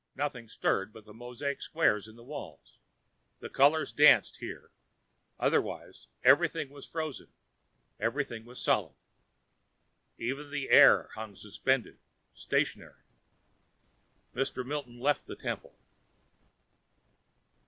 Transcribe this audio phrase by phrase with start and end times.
[0.15, 2.79] Nothing stirred but the mosaic squares in the walls.
[3.39, 4.71] The colors danced here;
[5.39, 7.27] otherwise, everything was frozen,
[7.99, 8.95] everything was solid.
[10.17, 11.99] Even the air hung suspended,
[12.33, 13.03] stationary.
[14.33, 14.65] Mr.
[14.65, 15.77] Milton left the temple....